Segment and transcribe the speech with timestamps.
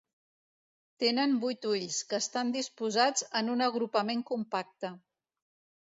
[1.03, 4.97] Tenen vuit ulls, que estan disposats en un agrupament compacte.